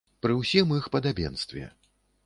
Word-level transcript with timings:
Пры 0.25 0.37
ўсім 0.39 0.73
іх 0.79 0.89
падабенстве. 0.95 1.67